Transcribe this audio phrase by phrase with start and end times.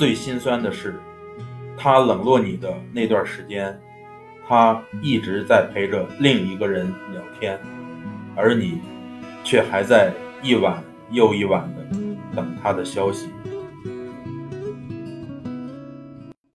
[0.00, 0.98] 最心酸的是
[1.76, 3.78] 他冷落你的那段时间
[4.48, 7.60] 他一直在陪着另一个人聊天
[8.34, 8.80] 而你
[9.44, 10.10] 却还在
[10.42, 11.98] 一晚又一晚的
[12.34, 13.28] 等他的消息。